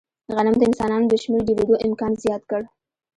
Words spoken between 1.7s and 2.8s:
امکان زیات کړ.